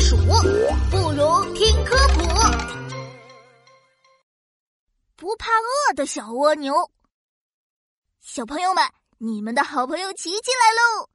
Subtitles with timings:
[0.00, 0.16] 鼠，
[0.90, 2.22] 不如听科普。
[5.16, 6.90] 不怕饿的小蜗牛，
[8.20, 8.84] 小朋友们，
[9.18, 11.08] 你们的好朋友琪琪来喽！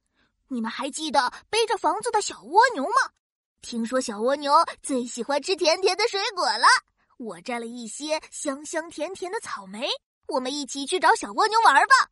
[0.50, 3.12] 你们还记得背着房子的小蜗牛吗？
[3.62, 6.68] 听说小蜗牛最喜欢吃甜甜的水果了，
[7.18, 9.88] 我摘了一些香香甜甜的草莓，
[10.28, 12.10] 我们一起去找小蜗牛玩吧。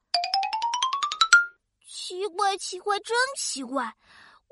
[1.85, 3.93] 奇怪，奇怪，真奇怪！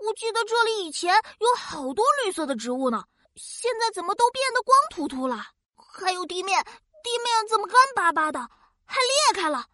[0.01, 3.03] 我记得这里以前有好多绿色的植物呢，
[3.35, 5.45] 现在怎么都变得光秃秃了？
[5.75, 6.63] 还有地面，
[7.03, 8.39] 地面怎么干巴巴的，
[8.85, 9.65] 还裂开了？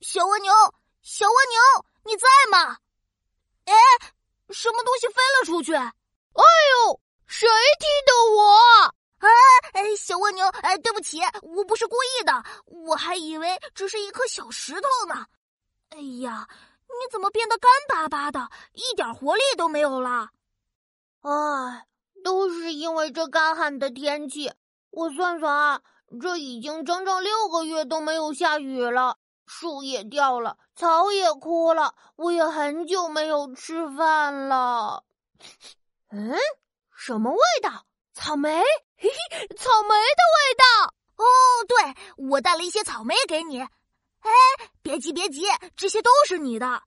[0.00, 0.52] 小蜗牛，
[1.02, 2.78] 小蜗牛，你在吗？
[3.64, 3.74] 哎，
[4.50, 5.74] 什么东西飞了出去？
[5.74, 5.92] 哎
[6.86, 7.48] 呦，谁
[7.80, 8.94] 踢的我？
[9.18, 9.28] 哎
[9.72, 15.26] 哎，小蜗牛，哎，对不起，我不是故意的，我还以为只是一颗小石头呢。
[15.90, 16.46] 哎呀！
[16.98, 20.30] 你怎么变得干巴巴的，一点活力都没有了？
[21.22, 21.86] 唉，
[22.24, 24.52] 都是因为这干旱的天气。
[24.90, 25.82] 我算算啊，
[26.20, 35.04] 这已经整整六个月都没有下雨了，树也掉了，草也枯了，我也很久没有吃饭了。
[36.10, 36.34] 嗯，
[36.96, 37.84] 什么味道？
[38.14, 38.62] 草莓？
[38.96, 40.94] 嘿嘿，草莓的味道。
[41.16, 41.24] 哦，
[41.68, 41.94] 对，
[42.30, 43.60] 我带了一些草莓给你。
[43.60, 44.30] 哎，
[44.86, 45.42] 别急别急，
[45.74, 46.64] 这些都是你的。
[46.68, 46.84] 啊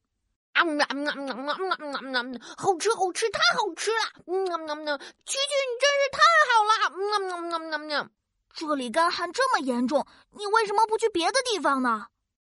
[0.53, 2.23] 啊啊啊啊啊！
[2.58, 4.00] 好吃好吃，太好吃了！
[4.00, 4.97] 啊啊啊！
[5.25, 6.72] 琪琪，你真是太好了！
[6.80, 8.09] 啊啊啊啊啊！
[8.53, 12.06] 这里干旱这么严重，你为什么不去别的地方呢？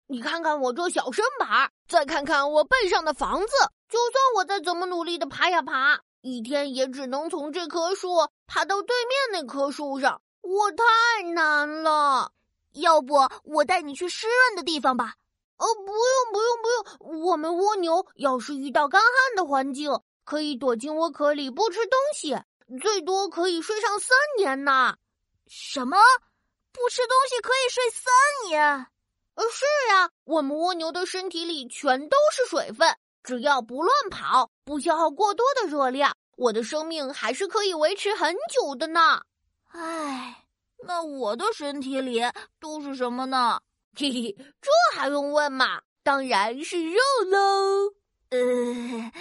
[0.06, 3.48] 你看看我这小身板，再看看我背上的房子，
[3.90, 12.32] 就算我再怎么努力的爬呀爬，一天也只能从这棵树爬到对面那棵树上，我太难了。
[12.74, 15.16] 要不我带你去湿润的地方吧？
[15.60, 17.22] 哦，不用不用不用！
[17.26, 19.92] 我们蜗牛要是遇到干旱的环境，
[20.24, 22.38] 可以躲进窝壳里不吃东西，
[22.82, 24.96] 最多可以睡上三年呢。
[25.48, 25.98] 什么？
[26.72, 28.14] 不吃东西可以睡三
[28.48, 28.88] 年？
[29.36, 39.22] 呃，是呀，我们蜗牛的身体里全都是水分，只要不乱跑，不消耗过多的热量，我的生命还是可以维持很久的呢。
[39.72, 40.46] 唉。
[40.82, 42.22] 那我的身体里
[42.58, 43.60] 都是什么呢？
[43.96, 45.82] 嘿嘿，这还用问吗？
[46.04, 47.94] 当然是肉喽。
[48.30, 49.12] 呃。